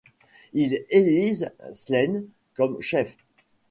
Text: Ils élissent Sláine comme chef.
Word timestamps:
Ils 0.53 0.83
élissent 0.89 1.45
Sláine 1.73 2.25
comme 2.55 2.81
chef. 2.81 3.15